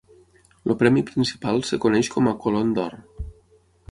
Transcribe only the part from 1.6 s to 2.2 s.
es coneix